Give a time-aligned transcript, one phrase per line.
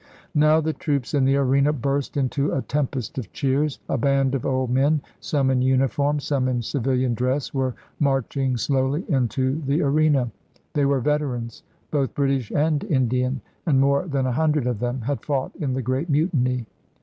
[0.33, 3.77] Now the troops in the arena burst into a tempest of cheers.
[3.87, 9.05] A band of old men, some in uniform, some in civilian dress, were marching slowly
[9.09, 10.31] into the arena.
[10.73, 11.61] They were veterans,
[11.91, 15.83] both British and Indian, and more than a hundred of them had fought in the
[15.83, 16.65] Great Mutiny.